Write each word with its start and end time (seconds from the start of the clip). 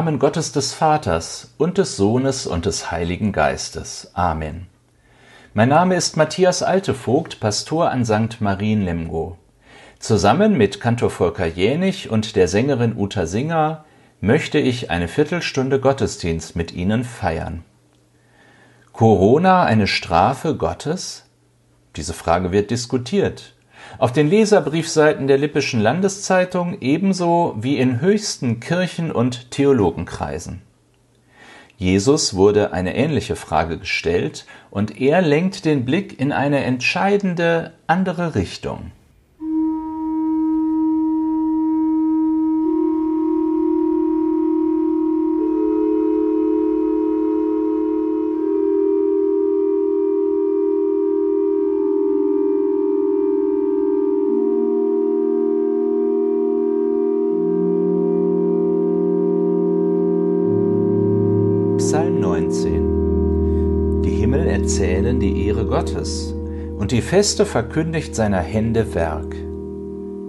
Namen 0.00 0.18
Gottes 0.18 0.50
des 0.52 0.72
Vaters 0.72 1.52
und 1.58 1.76
des 1.76 1.98
Sohnes 1.98 2.46
und 2.46 2.64
des 2.64 2.90
Heiligen 2.90 3.32
Geistes. 3.32 4.10
Amen. 4.14 4.66
Mein 5.52 5.68
Name 5.68 5.94
ist 5.94 6.16
Matthias 6.16 6.62
Altevogt, 6.62 7.38
Pastor 7.38 7.90
an 7.90 8.06
St. 8.06 8.40
Marien 8.40 8.82
Lemgo. 8.82 9.36
Zusammen 9.98 10.56
mit 10.56 10.80
Kantor 10.80 11.10
Volker 11.10 11.44
Jänig 11.44 12.10
und 12.10 12.34
der 12.34 12.48
Sängerin 12.48 12.96
Uta 12.96 13.26
Singer 13.26 13.84
möchte 14.22 14.58
ich 14.58 14.90
eine 14.90 15.06
Viertelstunde 15.06 15.80
Gottesdienst 15.80 16.56
mit 16.56 16.72
Ihnen 16.72 17.04
feiern. 17.04 17.62
Corona 18.94 19.64
eine 19.64 19.86
Strafe 19.86 20.56
Gottes? 20.56 21.26
Diese 21.96 22.14
Frage 22.14 22.52
wird 22.52 22.70
diskutiert. 22.70 23.52
Auf 23.98 24.12
den 24.12 24.28
Leserbriefseiten 24.28 25.26
der 25.26 25.38
Lippischen 25.38 25.80
Landeszeitung 25.80 26.80
ebenso 26.80 27.56
wie 27.58 27.78
in 27.78 28.00
höchsten 28.00 28.60
Kirchen- 28.60 29.12
und 29.12 29.50
Theologenkreisen. 29.50 30.62
Jesus 31.76 32.34
wurde 32.34 32.72
eine 32.72 32.94
ähnliche 32.94 33.36
Frage 33.36 33.78
gestellt 33.78 34.44
und 34.70 35.00
er 35.00 35.22
lenkt 35.22 35.64
den 35.64 35.84
Blick 35.86 36.20
in 36.20 36.30
eine 36.30 36.62
entscheidende 36.62 37.72
andere 37.86 38.34
Richtung. 38.34 38.92
Gottes, 65.90 66.34
und 66.78 66.92
die 66.92 67.02
Feste 67.02 67.44
verkündigt 67.44 68.14
seiner 68.14 68.38
Hände 68.38 68.94
Werk. 68.94 69.34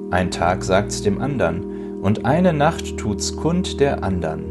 Ein 0.09 0.31
Tag 0.31 0.63
sagt's 0.63 1.01
dem 1.01 1.21
andern, 1.21 1.99
und 2.01 2.25
eine 2.25 2.51
Nacht 2.51 2.97
tut's 2.97 3.35
kund 3.35 3.79
der 3.79 4.03
andern. 4.03 4.43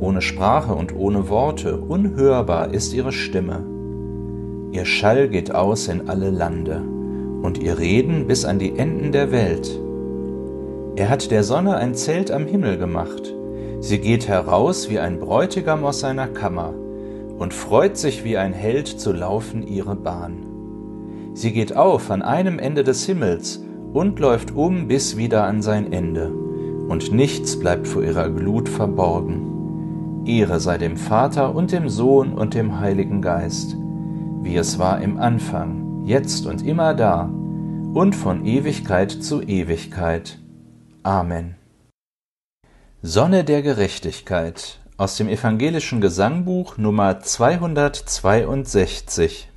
Ohne 0.00 0.20
Sprache 0.20 0.74
und 0.74 0.96
ohne 0.96 1.28
Worte, 1.28 1.78
unhörbar 1.78 2.74
ist 2.74 2.92
ihre 2.92 3.12
Stimme. 3.12 3.64
Ihr 4.72 4.84
Schall 4.84 5.28
geht 5.28 5.54
aus 5.54 5.86
in 5.88 6.08
alle 6.08 6.30
Lande, 6.30 6.82
und 7.42 7.58
ihr 7.58 7.78
Reden 7.78 8.26
bis 8.26 8.44
an 8.44 8.58
die 8.58 8.76
Enden 8.76 9.12
der 9.12 9.30
Welt. 9.30 9.78
Er 10.96 11.08
hat 11.08 11.30
der 11.30 11.44
Sonne 11.44 11.76
ein 11.76 11.94
Zelt 11.94 12.30
am 12.30 12.46
Himmel 12.46 12.78
gemacht, 12.78 13.34
Sie 13.82 13.98
geht 13.98 14.28
heraus 14.28 14.90
wie 14.90 14.98
ein 14.98 15.18
Bräutigam 15.18 15.84
aus 15.84 16.00
seiner 16.00 16.26
Kammer 16.26 16.74
und 17.40 17.54
freut 17.54 17.96
sich 17.96 18.22
wie 18.22 18.36
ein 18.36 18.52
Held 18.52 18.86
zu 18.86 19.12
laufen 19.14 19.66
ihre 19.66 19.96
Bahn. 19.96 20.44
Sie 21.32 21.52
geht 21.52 21.74
auf 21.74 22.10
an 22.10 22.20
einem 22.20 22.58
Ende 22.58 22.84
des 22.84 23.06
Himmels 23.06 23.64
und 23.94 24.18
läuft 24.18 24.54
um 24.54 24.88
bis 24.88 25.16
wieder 25.16 25.44
an 25.44 25.62
sein 25.62 25.90
Ende, 25.90 26.30
und 26.30 27.12
nichts 27.12 27.58
bleibt 27.58 27.88
vor 27.88 28.02
ihrer 28.02 28.28
Glut 28.28 28.68
verborgen. 28.68 30.26
Ehre 30.26 30.60
sei 30.60 30.76
dem 30.76 30.98
Vater 30.98 31.54
und 31.54 31.72
dem 31.72 31.88
Sohn 31.88 32.34
und 32.34 32.52
dem 32.52 32.78
Heiligen 32.78 33.22
Geist, 33.22 33.74
wie 34.42 34.56
es 34.56 34.78
war 34.78 35.00
im 35.00 35.18
Anfang, 35.18 36.02
jetzt 36.04 36.44
und 36.44 36.66
immer 36.66 36.92
da, 36.92 37.30
und 37.94 38.14
von 38.14 38.44
Ewigkeit 38.44 39.12
zu 39.12 39.40
Ewigkeit. 39.40 40.38
Amen. 41.04 41.54
Sonne 43.00 43.44
der 43.44 43.62
Gerechtigkeit 43.62 44.79
aus 45.00 45.16
dem 45.16 45.28
evangelischen 45.30 46.02
Gesangbuch 46.02 46.76
Nummer 46.76 47.20
262 47.20 49.49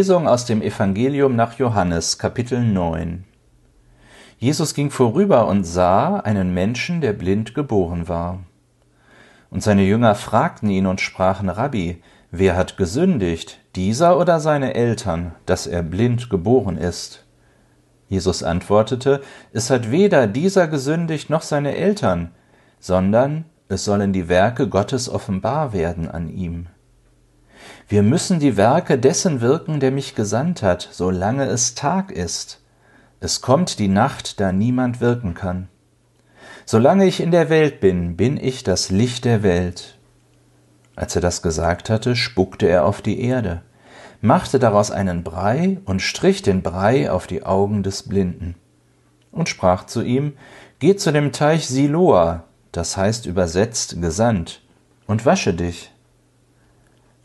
Lesung 0.00 0.26
aus 0.26 0.46
dem 0.46 0.62
Evangelium 0.62 1.36
nach 1.36 1.58
Johannes 1.58 2.16
Kapitel 2.16 2.64
9 2.64 3.26
Jesus 4.38 4.72
ging 4.72 4.90
vorüber 4.90 5.46
und 5.46 5.64
sah 5.64 6.20
einen 6.20 6.54
Menschen, 6.54 7.02
der 7.02 7.12
blind 7.12 7.54
geboren 7.54 8.08
war. 8.08 8.38
Und 9.50 9.62
seine 9.62 9.82
Jünger 9.82 10.14
fragten 10.14 10.70
ihn 10.70 10.86
und 10.86 11.02
sprachen, 11.02 11.50
Rabbi, 11.50 12.02
wer 12.30 12.56
hat 12.56 12.78
gesündigt, 12.78 13.58
dieser 13.76 14.16
oder 14.16 14.40
seine 14.40 14.72
Eltern, 14.72 15.32
dass 15.44 15.66
er 15.66 15.82
blind 15.82 16.30
geboren 16.30 16.78
ist? 16.78 17.26
Jesus 18.08 18.42
antwortete, 18.42 19.20
es 19.52 19.68
hat 19.68 19.90
weder 19.90 20.26
dieser 20.26 20.66
gesündigt 20.66 21.28
noch 21.28 21.42
seine 21.42 21.76
Eltern, 21.76 22.30
sondern 22.78 23.44
es 23.68 23.84
sollen 23.84 24.14
die 24.14 24.30
Werke 24.30 24.66
Gottes 24.66 25.10
offenbar 25.10 25.74
werden 25.74 26.10
an 26.10 26.30
ihm. 26.30 26.68
Wir 27.90 28.04
müssen 28.04 28.38
die 28.38 28.56
Werke 28.56 28.98
dessen 28.98 29.40
wirken, 29.40 29.80
der 29.80 29.90
mich 29.90 30.14
gesandt 30.14 30.62
hat, 30.62 30.88
solange 30.92 31.46
es 31.46 31.74
Tag 31.74 32.12
ist. 32.12 32.60
Es 33.18 33.40
kommt 33.40 33.80
die 33.80 33.88
Nacht, 33.88 34.38
da 34.38 34.52
niemand 34.52 35.00
wirken 35.00 35.34
kann. 35.34 35.66
Solange 36.64 37.04
ich 37.04 37.18
in 37.18 37.32
der 37.32 37.50
Welt 37.50 37.80
bin, 37.80 38.16
bin 38.16 38.36
ich 38.36 38.62
das 38.62 38.90
Licht 38.90 39.24
der 39.24 39.42
Welt. 39.42 39.98
Als 40.94 41.16
er 41.16 41.20
das 41.20 41.42
gesagt 41.42 41.90
hatte, 41.90 42.14
spuckte 42.14 42.68
er 42.68 42.84
auf 42.84 43.02
die 43.02 43.20
Erde, 43.22 43.62
machte 44.20 44.60
daraus 44.60 44.92
einen 44.92 45.24
Brei 45.24 45.80
und 45.84 46.00
strich 46.00 46.42
den 46.42 46.62
Brei 46.62 47.10
auf 47.10 47.26
die 47.26 47.44
Augen 47.44 47.82
des 47.82 48.04
Blinden 48.04 48.54
und 49.32 49.48
sprach 49.48 49.84
zu 49.84 50.02
ihm, 50.02 50.34
Geh 50.78 50.94
zu 50.94 51.12
dem 51.12 51.32
Teich 51.32 51.66
Siloa, 51.66 52.44
das 52.70 52.96
heißt 52.96 53.26
übersetzt 53.26 54.00
gesandt, 54.00 54.62
und 55.08 55.26
wasche 55.26 55.54
dich. 55.54 55.89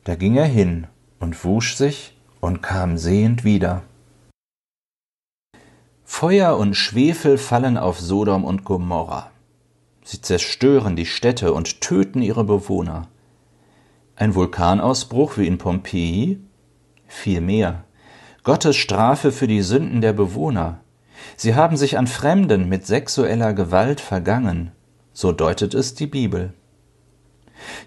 Da 0.05 0.13
ging 0.13 0.37
er 0.37 0.45
hin 0.45 0.85
und 1.19 1.43
wusch 1.43 1.75
sich 1.75 2.15
und 2.39 2.61
kam 2.61 2.97
sehend 2.97 3.43
wieder. 3.43 3.81
Feuer 6.03 6.57
und 6.57 6.75
Schwefel 6.75 7.39
fallen 7.39 7.75
auf 7.75 7.99
Sodom 7.99 8.45
und 8.45 8.63
Gomorra. 8.63 9.31
Sie 10.03 10.21
zerstören 10.21 10.95
die 10.95 11.07
Städte 11.07 11.53
und 11.53 11.81
töten 11.81 12.21
ihre 12.21 12.43
Bewohner. 12.43 13.07
Ein 14.15 14.35
Vulkanausbruch 14.35 15.37
wie 15.37 15.47
in 15.47 15.57
Pompeji? 15.57 16.39
Viel 17.07 17.41
mehr. 17.41 17.83
Gottes 18.43 18.75
Strafe 18.75 19.31
für 19.31 19.47
die 19.47 19.63
Sünden 19.63 20.01
der 20.01 20.13
Bewohner. 20.13 20.81
Sie 21.35 21.55
haben 21.55 21.77
sich 21.77 21.97
an 21.97 22.05
Fremden 22.05 22.69
mit 22.69 22.85
sexueller 22.85 23.53
Gewalt 23.53 24.01
vergangen. 24.01 24.71
So 25.13 25.31
deutet 25.31 25.73
es 25.73 25.95
die 25.95 26.05
Bibel. 26.05 26.53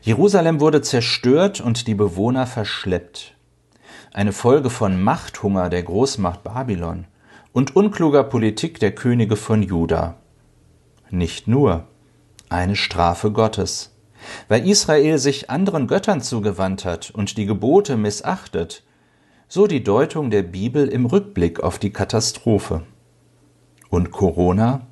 Jerusalem 0.03 0.61
wurde 0.61 0.83
zerstört 0.83 1.61
und 1.61 1.87
die 1.87 1.95
Bewohner 1.95 2.47
verschleppt. 2.47 3.35
Eine 4.13 4.33
Folge 4.33 4.71
von 4.71 5.03
Machthunger 5.03 5.69
der 5.69 5.83
Großmacht 5.83 6.43
Babylon 6.43 7.07
und 7.53 7.77
unkluger 7.77 8.25
Politik 8.25 8.81
der 8.81 8.95
Könige 8.95 9.37
von 9.37 9.63
Juda. 9.63 10.17
Nicht 11.11 11.49
nur 11.49 11.87
eine 12.49 12.77
Strafe 12.77 13.31
Gottes. 13.31 13.95
Weil 14.49 14.69
Israel 14.69 15.19
sich 15.19 15.49
anderen 15.49 15.87
Göttern 15.87 16.21
zugewandt 16.21 16.85
hat 16.85 17.11
und 17.11 17.37
die 17.37 17.47
Gebote 17.47 17.97
missachtet, 17.97 18.83
so 19.47 19.67
die 19.67 19.85
Deutung 19.85 20.31
der 20.31 20.43
Bibel 20.43 20.89
im 20.89 21.07
Rückblick 21.07 21.61
auf 21.61 21.79
die 21.79 21.93
Katastrophe. 21.93 22.83
Und 23.89 24.11
Corona? 24.11 24.87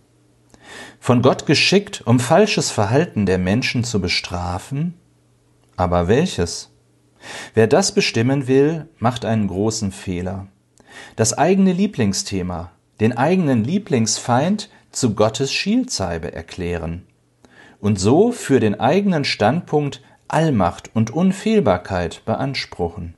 Von 1.01 1.23
Gott 1.23 1.47
geschickt, 1.47 2.03
um 2.05 2.21
falsches 2.21 2.71
Verhalten 2.71 3.27
der 3.27 3.39
Menschen 3.39 3.85
zu 3.85 4.01
bestrafen? 4.01 4.95
Aber 5.77 6.09
welches? 6.09 6.71
Wer 7.55 7.67
das 7.67 7.93
bestimmen 7.93 8.47
will, 8.49 8.89
macht 8.99 9.25
einen 9.25 9.49
großen 9.49 9.93
Fehler. 9.93 10.49
Das 11.17 11.37
eigene 11.37 11.73
Lieblingsthema, 11.73 12.73
den 13.01 13.17
eigenen 13.17 13.65
Lieblingsfeind 13.65 14.71
zu 14.91 15.15
Gottes 15.15 15.53
Schielzeibe 15.53 16.33
erklären 16.33 17.07
und 17.81 18.01
so 18.01 18.33
für 18.33 18.61
den 18.61 18.81
eigenen 18.81 19.25
Standpunkt 19.25 20.03
Allmacht 20.29 20.91
und 20.95 21.11
Unfehlbarkeit 21.11 22.25
beanspruchen. 22.25 23.15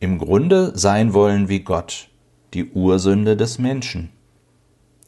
Im 0.00 0.18
Grunde 0.18 0.72
sein 0.76 1.14
wollen 1.14 1.48
wie 1.48 1.60
Gott, 1.60 2.08
die 2.54 2.70
Ursünde 2.70 3.36
des 3.36 3.58
Menschen. 3.58 4.10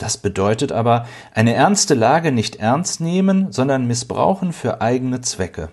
Das 0.00 0.16
bedeutet 0.16 0.72
aber 0.72 1.06
eine 1.34 1.52
ernste 1.52 1.92
Lage 1.92 2.32
nicht 2.32 2.56
ernst 2.56 3.02
nehmen, 3.02 3.52
sondern 3.52 3.86
missbrauchen 3.86 4.54
für 4.54 4.80
eigene 4.80 5.20
Zwecke. 5.20 5.68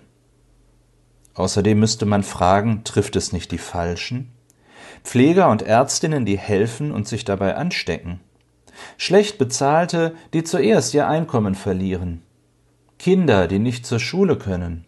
Außerdem 1.33 1.79
müsste 1.79 2.05
man 2.05 2.23
fragen, 2.23 2.83
trifft 2.83 3.15
es 3.15 3.31
nicht 3.31 3.53
die 3.53 3.57
Falschen? 3.57 4.33
Pfleger 5.05 5.49
und 5.49 5.61
Ärztinnen, 5.61 6.25
die 6.25 6.37
helfen 6.37 6.91
und 6.91 7.07
sich 7.07 7.23
dabei 7.23 7.55
anstecken. 7.55 8.19
Schlecht 8.97 9.37
bezahlte, 9.37 10.13
die 10.33 10.43
zuerst 10.43 10.93
ihr 10.93 11.07
Einkommen 11.07 11.55
verlieren. 11.55 12.21
Kinder, 12.99 13.47
die 13.47 13.59
nicht 13.59 13.85
zur 13.85 14.01
Schule 14.01 14.35
können, 14.35 14.83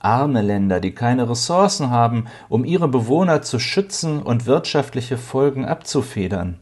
arme 0.00 0.42
Länder, 0.42 0.80
die 0.80 0.92
keine 0.92 1.30
Ressourcen 1.30 1.88
haben, 1.88 2.26
um 2.50 2.66
ihre 2.66 2.88
Bewohner 2.88 3.40
zu 3.40 3.58
schützen 3.58 4.22
und 4.22 4.44
wirtschaftliche 4.44 5.16
Folgen 5.16 5.64
abzufedern, 5.64 6.58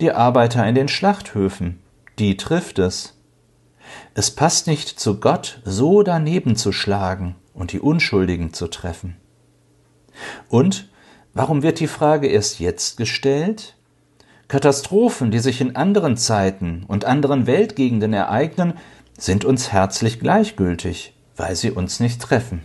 die 0.00 0.12
Arbeiter 0.12 0.66
in 0.66 0.74
den 0.74 0.88
Schlachthöfen, 0.88 1.80
die 2.18 2.36
trifft 2.36 2.78
es. 2.78 3.14
Es 4.14 4.30
passt 4.30 4.66
nicht 4.66 4.88
zu 4.88 5.20
Gott, 5.20 5.60
so 5.64 6.02
daneben 6.02 6.56
zu 6.56 6.72
schlagen 6.72 7.36
und 7.52 7.72
die 7.72 7.80
Unschuldigen 7.80 8.52
zu 8.52 8.68
treffen. 8.68 9.16
Und 10.48 10.88
warum 11.32 11.62
wird 11.62 11.80
die 11.80 11.86
Frage 11.86 12.28
erst 12.28 12.60
jetzt 12.60 12.96
gestellt? 12.96 13.76
Katastrophen, 14.48 15.30
die 15.30 15.38
sich 15.38 15.60
in 15.60 15.76
anderen 15.76 16.16
Zeiten 16.16 16.84
und 16.86 17.04
anderen 17.04 17.46
Weltgegenden 17.46 18.12
ereignen, 18.12 18.74
sind 19.16 19.44
uns 19.44 19.72
herzlich 19.72 20.20
gleichgültig, 20.20 21.14
weil 21.36 21.56
sie 21.56 21.70
uns 21.70 22.00
nicht 22.00 22.20
treffen. 22.20 22.62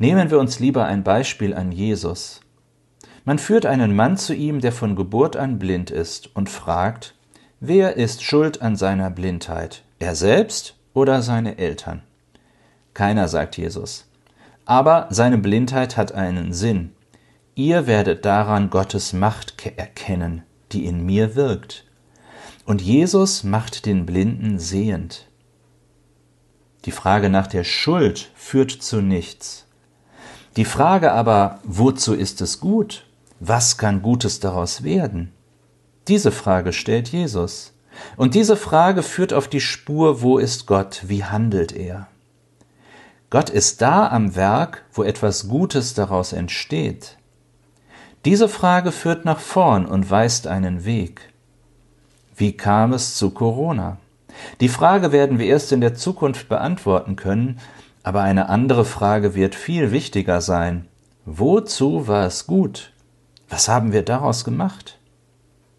Nehmen 0.00 0.30
wir 0.30 0.38
uns 0.38 0.60
lieber 0.60 0.86
ein 0.86 1.04
Beispiel 1.04 1.52
an 1.52 1.72
Jesus. 1.72 2.40
Man 3.26 3.38
führt 3.38 3.66
einen 3.66 3.94
Mann 3.94 4.16
zu 4.16 4.34
ihm, 4.34 4.62
der 4.62 4.72
von 4.72 4.96
Geburt 4.96 5.36
an 5.36 5.58
blind 5.58 5.90
ist, 5.90 6.34
und 6.34 6.48
fragt, 6.48 7.14
wer 7.60 7.98
ist 7.98 8.22
schuld 8.22 8.62
an 8.62 8.76
seiner 8.76 9.10
Blindheit, 9.10 9.82
er 9.98 10.14
selbst 10.14 10.74
oder 10.94 11.20
seine 11.20 11.58
Eltern? 11.58 12.00
Keiner, 12.94 13.28
sagt 13.28 13.58
Jesus. 13.58 14.08
Aber 14.64 15.06
seine 15.10 15.36
Blindheit 15.36 15.98
hat 15.98 16.12
einen 16.12 16.54
Sinn. 16.54 16.92
Ihr 17.54 17.86
werdet 17.86 18.24
daran 18.24 18.70
Gottes 18.70 19.12
Macht 19.12 19.66
erkennen, 19.76 20.44
die 20.72 20.86
in 20.86 21.04
mir 21.04 21.34
wirkt. 21.34 21.84
Und 22.64 22.80
Jesus 22.80 23.44
macht 23.44 23.84
den 23.84 24.06
Blinden 24.06 24.58
sehend. 24.58 25.26
Die 26.86 26.90
Frage 26.90 27.28
nach 27.28 27.48
der 27.48 27.64
Schuld 27.64 28.30
führt 28.34 28.70
zu 28.70 29.02
nichts. 29.02 29.66
Die 30.56 30.64
Frage 30.64 31.12
aber, 31.12 31.60
wozu 31.62 32.14
ist 32.14 32.40
es 32.40 32.60
gut? 32.60 33.06
Was 33.38 33.78
kann 33.78 34.02
Gutes 34.02 34.40
daraus 34.40 34.82
werden? 34.82 35.32
Diese 36.08 36.32
Frage 36.32 36.72
stellt 36.72 37.08
Jesus. 37.08 37.72
Und 38.16 38.34
diese 38.34 38.56
Frage 38.56 39.02
führt 39.02 39.32
auf 39.32 39.48
die 39.48 39.60
Spur, 39.60 40.22
wo 40.22 40.38
ist 40.38 40.66
Gott, 40.66 41.02
wie 41.06 41.24
handelt 41.24 41.72
er? 41.72 42.08
Gott 43.30 43.48
ist 43.48 43.80
da 43.80 44.08
am 44.08 44.34
Werk, 44.34 44.84
wo 44.92 45.04
etwas 45.04 45.48
Gutes 45.48 45.94
daraus 45.94 46.32
entsteht. 46.32 47.16
Diese 48.24 48.48
Frage 48.48 48.90
führt 48.90 49.24
nach 49.24 49.38
vorn 49.38 49.86
und 49.86 50.10
weist 50.10 50.48
einen 50.48 50.84
Weg. 50.84 51.32
Wie 52.36 52.56
kam 52.56 52.92
es 52.92 53.14
zu 53.14 53.30
Corona? 53.30 53.98
Die 54.60 54.68
Frage 54.68 55.12
werden 55.12 55.38
wir 55.38 55.46
erst 55.46 55.72
in 55.72 55.80
der 55.80 55.94
Zukunft 55.94 56.48
beantworten 56.48 57.16
können, 57.16 57.60
aber 58.02 58.22
eine 58.22 58.48
andere 58.48 58.84
Frage 58.84 59.34
wird 59.34 59.54
viel 59.54 59.92
wichtiger 59.92 60.40
sein. 60.40 60.86
Wozu 61.26 62.08
war 62.08 62.26
es 62.26 62.46
gut? 62.46 62.92
Was 63.48 63.68
haben 63.68 63.92
wir 63.92 64.02
daraus 64.02 64.44
gemacht? 64.44 64.98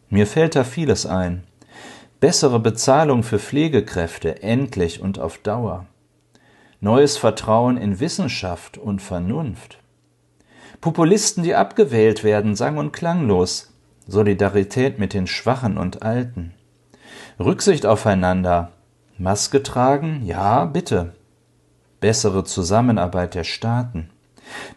Mir 0.10 0.28
fällt 0.28 0.56
da 0.56 0.64
vieles 0.64 1.06
ein. 1.06 1.44
Bessere 2.20 2.60
Bezahlung 2.60 3.24
für 3.24 3.40
Pflegekräfte, 3.40 4.44
endlich 4.44 5.02
und 5.02 5.20
auf 5.20 5.40
Dauer. 5.40 5.88
Neues 6.80 7.18
Vertrauen 7.18 7.78
in 7.78 8.00
Wissenschaft 8.00 8.78
und 8.78 9.02
Vernunft. 9.02 9.80
Populisten, 10.80 11.44
die 11.44 11.56
abgewählt 11.56 12.24
werden, 12.24 12.56
sang 12.56 12.78
und 12.78 12.92
klanglos. 12.92 13.74
Solidarität 14.08 15.00
mit 15.00 15.14
den 15.14 15.28
Schwachen 15.28 15.78
und 15.78 16.04
Alten. 16.04 16.54
Rücksicht 17.40 17.86
aufeinander. 17.86 18.72
Maske 19.18 19.64
tragen? 19.64 20.22
Ja, 20.26 20.66
bitte 20.66 21.14
bessere 22.02 22.44
Zusammenarbeit 22.44 23.36
der 23.36 23.46
Staaten, 23.46 24.10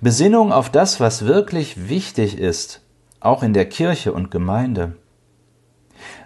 Besinnung 0.00 0.52
auf 0.52 0.70
das, 0.70 1.00
was 1.00 1.24
wirklich 1.24 1.88
wichtig 1.88 2.38
ist, 2.38 2.82
auch 3.18 3.42
in 3.42 3.52
der 3.52 3.68
Kirche 3.68 4.12
und 4.12 4.30
Gemeinde. 4.30 4.96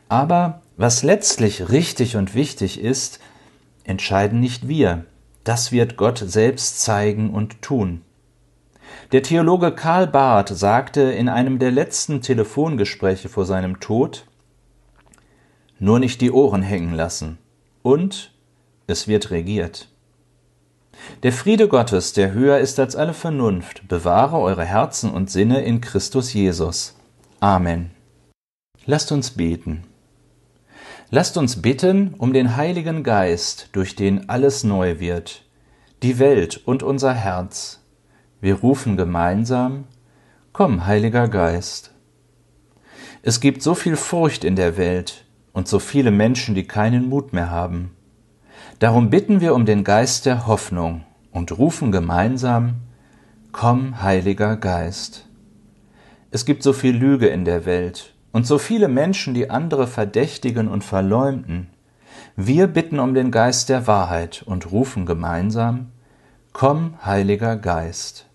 Aber 0.09 0.61
was 0.77 1.03
letztlich 1.03 1.71
richtig 1.71 2.17
und 2.17 2.35
wichtig 2.35 2.81
ist, 2.81 3.21
entscheiden 3.85 4.41
nicht 4.41 4.69
wir, 4.69 5.07
das 5.45 5.73
wird 5.73 5.97
Gott 5.97 6.19
selbst 6.19 6.83
zeigen 6.83 7.31
und 7.33 7.63
tun. 7.63 8.03
Der 9.13 9.23
Theologe 9.23 9.73
Karl 9.73 10.07
Barth 10.07 10.49
sagte 10.49 11.01
in 11.01 11.29
einem 11.29 11.59
der 11.59 11.71
letzten 11.71 12.21
Telefongespräche 12.21 13.29
vor 13.29 13.47
seinem 13.47 13.81
Tod, 13.81 14.27
nur 15.79 15.99
nicht 15.99 16.21
die 16.21 16.33
Ohren 16.33 16.63
hängen 16.63 16.93
lassen 16.93 17.39
und 17.83 18.33
es 18.87 19.09
wird 19.09 19.31
regiert. 19.31 19.89
Der 21.23 21.33
Friede 21.33 21.69
Gottes, 21.69 22.13
der 22.13 22.33
höher 22.33 22.59
ist 22.59 22.79
als 22.79 22.97
alle 22.97 23.15
Vernunft, 23.15 23.89
bewahre 23.89 24.39
eure 24.39 24.65
Herzen 24.65 25.11
und 25.11 25.31
Sinne 25.31 25.63
in 25.63 25.81
Christus 25.81 26.33
Jesus. 26.33 26.95
Amen. 27.41 27.91
Lasst 28.87 29.13
uns 29.13 29.33
beten. 29.33 29.85
Lasst 31.11 31.37
uns 31.37 31.63
bitten 31.63 32.15
um 32.19 32.33
den 32.33 32.57
Heiligen 32.57 33.03
Geist, 33.03 33.71
durch 33.73 33.97
den 33.97 34.29
alles 34.29 34.63
neu 34.63 35.01
wird, 35.01 35.43
die 36.03 36.19
Welt 36.19 36.61
und 36.67 36.83
unser 36.83 37.15
Herz. 37.15 37.81
Wir 38.41 38.57
rufen 38.57 38.97
gemeinsam, 38.97 39.85
Komm, 40.53 40.87
Heiliger 40.87 41.29
Geist. 41.29 41.93
Es 43.23 43.41
gibt 43.41 43.63
so 43.63 43.75
viel 43.75 43.97
Furcht 43.97 44.45
in 44.45 44.57
der 44.57 44.77
Welt 44.77 45.25
und 45.53 45.69
so 45.69 45.79
viele 45.79 46.11
Menschen, 46.11 46.55
die 46.55 46.67
keinen 46.67 47.09
Mut 47.09 47.33
mehr 47.33 47.51
haben. 47.51 47.97
Darum 48.79 49.11
bitten 49.11 49.41
wir 49.41 49.57
um 49.57 49.67
den 49.67 49.83
Geist 49.83 50.25
der 50.25 50.47
Hoffnung 50.47 51.05
und 51.33 51.59
rufen 51.59 51.91
gemeinsam, 51.91 52.77
Komm, 53.51 54.03
Heiliger 54.03 54.57
Geist. 54.57 55.27
Es 56.31 56.45
gibt 56.45 56.63
so 56.63 56.73
viel 56.73 56.95
Lüge 56.97 57.27
in 57.27 57.45
der 57.45 57.67
Welt 57.67 58.15
und 58.31 58.47
so 58.47 58.57
viele 58.57 58.87
Menschen, 58.87 59.35
die 59.35 59.51
andere 59.51 59.89
verdächtigen 59.89 60.69
und 60.69 60.85
verleumden. 60.85 61.71
Wir 62.37 62.69
bitten 62.69 63.01
um 63.01 63.15
den 63.15 63.33
Geist 63.33 63.69
der 63.69 63.89
Wahrheit 63.89 64.45
und 64.47 64.71
rufen 64.71 65.07
gemeinsam, 65.07 65.91
Komm, 66.53 67.05
Heiliger 67.05 67.57
Geist. 67.57 68.27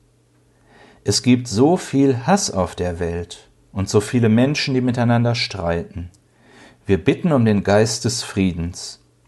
Es 1.05 1.23
gibt 1.23 1.47
so 1.47 1.77
viel 1.77 2.27
Hass 2.27 2.51
auf 2.51 2.75
der 2.75 2.99
Welt 2.99 3.49
und 3.71 3.87
so 3.87 4.01
viele 4.01 4.27
Menschen, 4.27 4.73
die 4.73 4.81
miteinander 4.81 5.35
streiten. 5.35 6.09
Wir 6.85 7.01
bitten 7.01 7.31
um 7.31 7.45
den 7.45 7.63
Geist 7.63 8.03
des 8.03 8.23
Friedens 8.23 9.02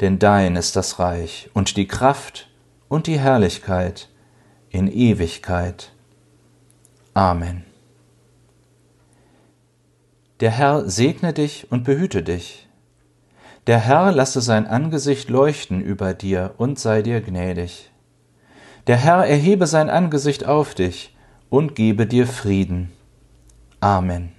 denn 0.00 0.18
dein 0.18 0.56
ist 0.56 0.76
das 0.76 0.98
Reich 0.98 1.50
und 1.54 1.76
die 1.76 1.88
Kraft 1.88 2.48
und 2.88 3.06
die 3.06 3.18
Herrlichkeit 3.18 4.08
in 4.70 4.88
Ewigkeit. 4.88 5.92
Amen. 7.14 7.64
Der 10.40 10.50
Herr 10.50 10.88
segne 10.88 11.32
dich 11.32 11.66
und 11.70 11.84
behüte 11.84 12.22
dich. 12.22 12.68
Der 13.66 13.80
Herr 13.80 14.12
lasse 14.12 14.40
sein 14.40 14.66
Angesicht 14.66 15.28
leuchten 15.28 15.80
über 15.80 16.14
dir 16.14 16.54
und 16.58 16.78
sei 16.78 17.02
dir 17.02 17.20
gnädig. 17.20 17.90
Der 18.86 18.96
Herr 18.96 19.26
erhebe 19.26 19.66
sein 19.66 19.90
Angesicht 19.90 20.46
auf 20.46 20.74
dich 20.74 21.14
und 21.50 21.74
gebe 21.74 22.06
dir 22.06 22.26
Frieden. 22.26 22.92
Amen. 23.80 24.37